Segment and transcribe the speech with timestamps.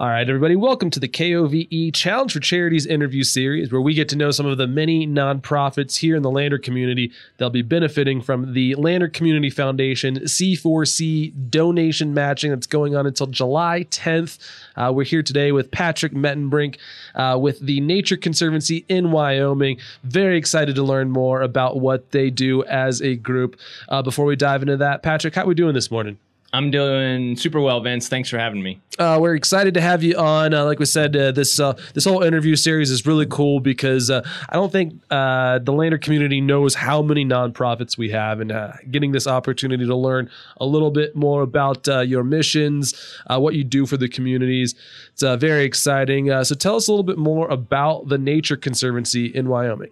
[0.00, 4.08] All right, everybody, welcome to the KOVE Challenge for Charities interview series, where we get
[4.08, 8.22] to know some of the many nonprofits here in the Lander community that'll be benefiting
[8.22, 14.38] from the Lander Community Foundation C4C donation matching that's going on until July 10th.
[14.74, 16.78] Uh, we're here today with Patrick Mettenbrink
[17.14, 19.78] uh, with the Nature Conservancy in Wyoming.
[20.02, 23.60] Very excited to learn more about what they do as a group.
[23.90, 26.16] Uh, before we dive into that, Patrick, how are we doing this morning?
[26.52, 28.08] I'm doing super well, Vince.
[28.08, 28.80] Thanks for having me.
[28.98, 30.52] Uh, we're excited to have you on.
[30.52, 34.10] Uh, like we said, uh, this uh, this whole interview series is really cool because
[34.10, 38.52] uh, I don't think uh, the Lander community knows how many nonprofits we have, and
[38.90, 42.94] getting this opportunity to learn a little bit more about your missions,
[43.28, 44.74] what you do for the communities,
[45.12, 46.28] it's very exciting.
[46.44, 49.90] so, tell us a little bit more about the Nature Conservancy in Wyoming.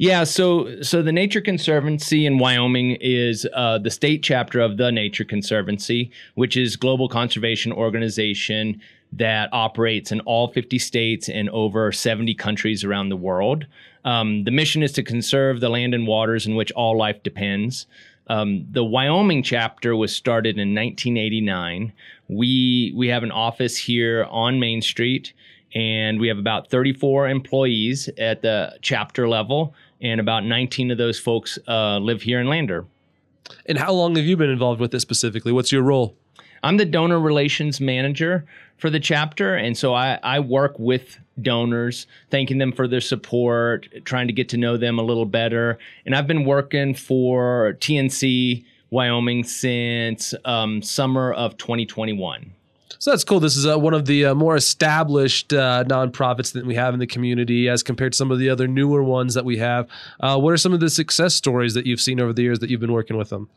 [0.00, 4.90] Yeah, so so the Nature Conservancy in Wyoming is uh, the state chapter of the
[4.90, 8.80] Nature Conservancy, which is global conservation organization
[9.12, 13.66] that operates in all 50 states and over 70 countries around the world.
[14.06, 17.86] Um, the mission is to conserve the land and waters in which all life depends.
[18.28, 21.92] Um, the Wyoming chapter was started in 1989.
[22.28, 25.34] We we have an office here on Main Street,
[25.74, 31.18] and we have about 34 employees at the chapter level and about 19 of those
[31.18, 32.86] folks uh, live here in Lander.
[33.66, 35.52] And how long have you been involved with this specifically?
[35.52, 36.16] What's your role?
[36.62, 38.44] I'm the donor relations manager
[38.76, 39.54] for the chapter.
[39.54, 44.48] And so I, I work with donors, thanking them for their support, trying to get
[44.50, 45.78] to know them a little better.
[46.04, 52.52] And I've been working for TNC Wyoming since um, summer of 2021.
[52.98, 53.40] So that's cool.
[53.40, 57.00] This is uh, one of the uh, more established uh, nonprofits that we have in
[57.00, 59.88] the community as compared to some of the other newer ones that we have.
[60.20, 62.68] Uh, what are some of the success stories that you've seen over the years that
[62.68, 63.48] you've been working with them?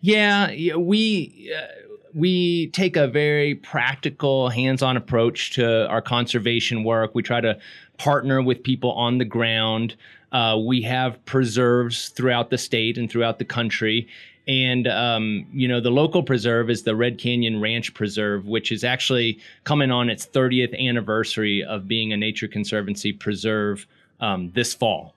[0.00, 1.66] Yeah, we uh,
[2.14, 7.14] we take a very practical, hands-on approach to our conservation work.
[7.14, 7.58] We try to
[7.98, 9.96] partner with people on the ground.
[10.32, 14.08] Uh, we have preserves throughout the state and throughout the country,
[14.48, 18.84] and um, you know the local preserve is the Red Canyon Ranch Preserve, which is
[18.84, 23.86] actually coming on its 30th anniversary of being a Nature Conservancy preserve
[24.20, 25.14] um, this fall.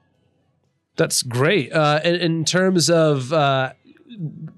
[0.95, 1.73] That's great.
[1.73, 3.73] Uh, in, in, terms of uh,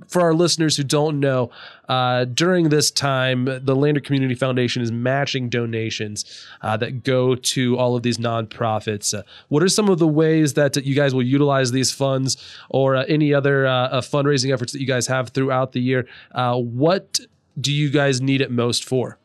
[0.08, 1.52] for our listeners who don't know,
[1.90, 7.78] uh, during this time, the Lander Community Foundation is matching donations uh, that go to
[7.78, 9.18] all of these nonprofits.
[9.18, 12.38] Uh, what are some of the ways that you guys will utilize these funds
[12.70, 16.08] or uh, any other uh, fundraising efforts that you guys have throughout the year?
[16.32, 17.20] Uh, what
[17.60, 19.18] do you guys need it most for?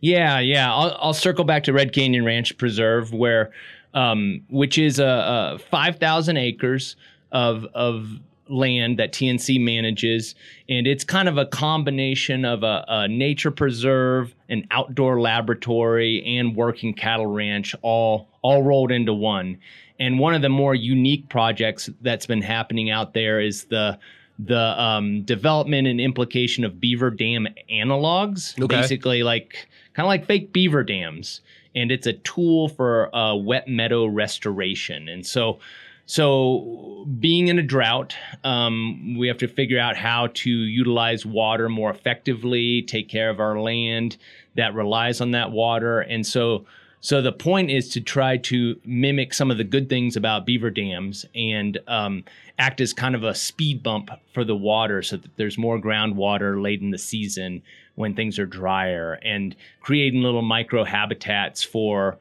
[0.00, 0.72] Yeah, yeah.
[0.72, 3.50] I'll, I'll circle back to Red Canyon Ranch Preserve, where
[3.94, 6.96] um, which is a, a 5,000 acres
[7.32, 8.08] of of
[8.48, 10.34] land that TNC manages,
[10.68, 16.56] and it's kind of a combination of a, a, nature preserve, an outdoor laboratory, and
[16.56, 19.58] working cattle ranch, all all rolled into one.
[20.00, 23.98] And one of the more unique projects that's been happening out there is the
[24.38, 28.76] the um, development and implication of beaver dam analogs, okay.
[28.80, 31.40] basically like kind of like fake beaver dams,
[31.74, 35.08] and it's a tool for uh, wet meadow restoration.
[35.08, 35.58] And so
[36.08, 41.68] so being in a drought, um, we have to figure out how to utilize water
[41.68, 44.16] more effectively, take care of our land
[44.56, 46.64] that relies on that water, and so
[47.00, 50.70] so the point is to try to mimic some of the good things about beaver
[50.70, 52.24] dams and um,
[52.58, 56.60] act as kind of a speed bump for the water so that there's more groundwater
[56.60, 57.62] late in the season
[57.96, 62.18] when things are drier and creating little micro habitats for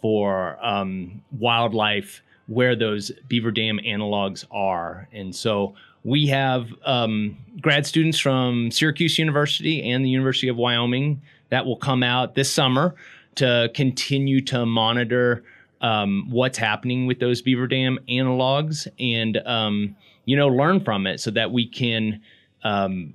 [0.00, 5.08] for um, wildlife where those beaver dam analogs are.
[5.12, 11.22] And so we have um, grad students from Syracuse University and the University of Wyoming
[11.48, 12.94] that will come out this summer
[13.36, 15.44] to continue to monitor
[15.80, 21.20] um, what's happening with those beaver dam analogs and um, you know learn from it
[21.20, 22.22] so that we can
[22.62, 23.14] um,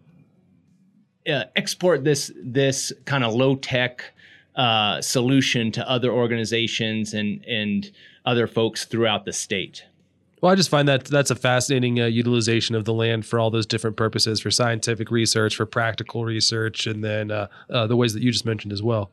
[1.27, 4.03] uh, export this this kind of low tech
[4.55, 7.91] uh, solution to other organizations and and
[8.25, 9.85] other folks throughout the state.
[10.41, 13.49] Well, I just find that that's a fascinating uh, utilization of the land for all
[13.49, 18.13] those different purposes for scientific research, for practical research, and then uh, uh, the ways
[18.13, 19.11] that you just mentioned as well.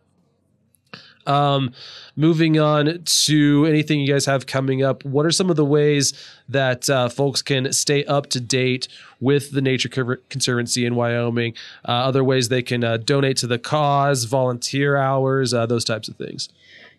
[1.26, 1.72] Um,
[2.14, 6.12] moving on to anything you guys have coming up, what are some of the ways
[6.48, 8.86] that uh, folks can stay up to date
[9.18, 9.88] with the Nature
[10.28, 11.54] Conservancy in Wyoming?
[11.84, 16.08] Uh, other ways they can uh, donate to the cause, volunteer hours, uh, those types
[16.08, 16.48] of things.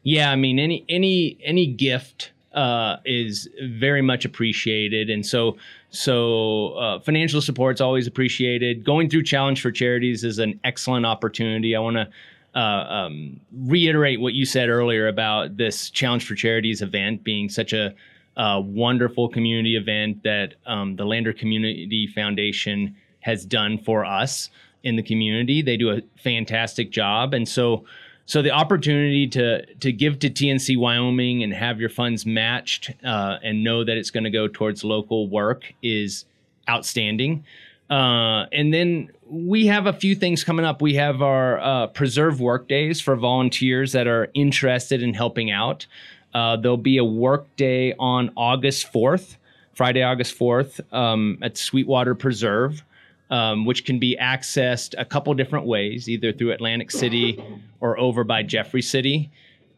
[0.07, 5.57] Yeah, I mean any any any gift uh, is very much appreciated, and so
[5.89, 8.85] so uh, financial support is always appreciated.
[8.85, 11.75] Going through Challenge for Charities is an excellent opportunity.
[11.75, 12.07] I want to
[12.57, 17.73] uh, um, reiterate what you said earlier about this Challenge for Charities event being such
[17.73, 17.93] a,
[18.37, 24.49] a wonderful community event that um, the Lander Community Foundation has done for us
[24.83, 25.61] in the community.
[25.61, 27.83] They do a fantastic job, and so
[28.27, 33.37] so the opportunity to to give to TNC Wyoming and have your funds matched uh,
[33.41, 36.25] and know that it's going to go towards local work is
[36.69, 37.45] outstanding.
[37.89, 40.81] Uh, and then we have a few things coming up.
[40.81, 45.87] We have our uh, preserve work days for volunteers that are interested in helping out.
[46.33, 49.37] Uh, there'll be a work day on August 4th,
[49.73, 52.83] Friday, August 4th, um, at Sweetwater Preserve,
[53.29, 57.43] um, which can be accessed a couple different ways, either through Atlantic City
[57.79, 59.29] or over by Jeffrey City.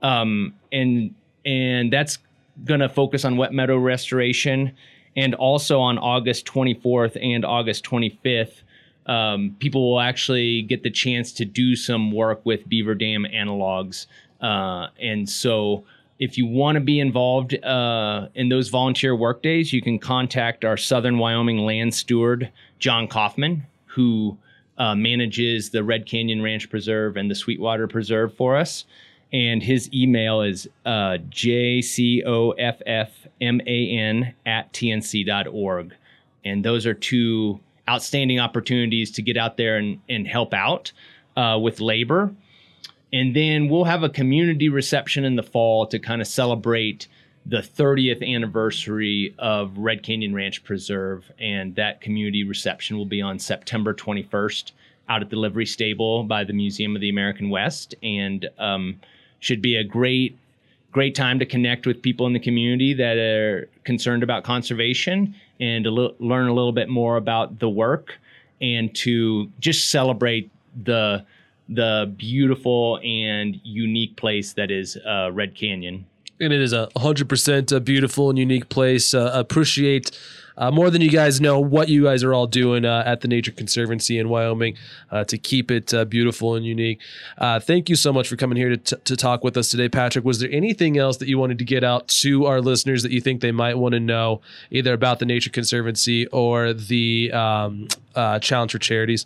[0.02, 1.14] Um, and
[1.46, 2.20] and that's
[2.66, 4.74] going to focus on wet meadow restoration
[5.16, 8.62] and also on August 24th and August 25th,
[9.06, 14.06] um, people will actually get the chance to do some work with Beaver Dam analogs.
[14.40, 15.84] Uh, and so,
[16.20, 20.66] if you want to be involved uh, in those volunteer work days, you can contact
[20.66, 24.38] our Southern Wyoming land steward, John Coffman, who
[24.78, 28.86] uh, manages the Red Canyon Ranch Preserve and the Sweetwater Preserve for us
[29.32, 32.24] and his email is uh, jcoffman
[34.46, 35.94] at tnc.org.
[36.46, 40.92] And those are two outstanding opportunities to get out there and, and help out
[41.36, 42.34] uh, with labor.
[43.12, 47.08] And then we'll have a community reception in the fall to kind of celebrate
[47.50, 51.32] the 30th anniversary of Red Canyon Ranch Preserve.
[51.40, 54.72] And that community reception will be on September 21st
[55.10, 57.96] out at the livery stable by the Museum of the American West.
[58.04, 59.00] And um,
[59.40, 60.38] should be a great
[60.92, 65.86] great time to connect with people in the community that are concerned about conservation and
[65.86, 68.18] learn a little bit more about the work
[68.60, 70.50] and to just celebrate
[70.84, 71.24] the
[71.70, 76.06] the beautiful and unique place that is uh, Red Canyon.
[76.42, 79.14] And it is a 100% a beautiful and unique place.
[79.14, 80.18] Uh, appreciate
[80.60, 83.28] uh, more than you guys know what you guys are all doing uh, at the
[83.28, 84.76] Nature Conservancy in Wyoming
[85.10, 87.00] uh, to keep it uh, beautiful and unique.
[87.38, 89.88] Uh, thank you so much for coming here to, t- to talk with us today,
[89.88, 90.26] Patrick.
[90.26, 93.22] Was there anything else that you wanted to get out to our listeners that you
[93.22, 98.40] think they might want to know, either about the Nature Conservancy or the um, uh,
[98.40, 99.26] Challenge for Charities?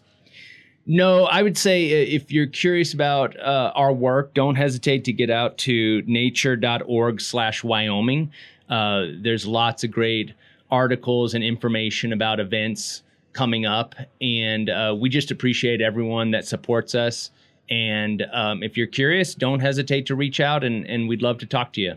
[0.86, 5.30] No, I would say if you're curious about uh, our work, don't hesitate to get
[5.30, 8.32] out to nature.org slash Wyoming.
[8.70, 10.34] Uh, there's lots of great
[10.70, 13.96] articles and information about events coming up.
[14.22, 17.32] And uh, we just appreciate everyone that supports us.
[17.70, 21.46] And um, if you're curious, don't hesitate to reach out, and, and we'd love to
[21.46, 21.96] talk to you.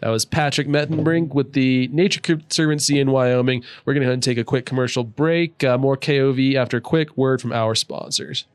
[0.00, 3.64] That was Patrick Mettenbrink with the Nature Conservancy in Wyoming.
[3.84, 5.62] We're going to go ahead and take a quick commercial break.
[5.64, 8.46] Uh, more KOVE after a quick word from our sponsors.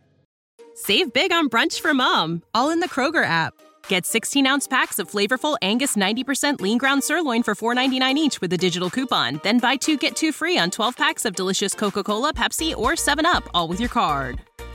[0.76, 3.54] Save big on brunch for mom, all in the Kroger app.
[3.88, 8.52] Get 16 ounce packs of flavorful Angus 90% lean ground sirloin for $4.99 each with
[8.54, 9.40] a digital coupon.
[9.44, 12.92] Then buy two get two free on 12 packs of delicious Coca Cola, Pepsi, or
[12.94, 14.42] 7UP, all with your card.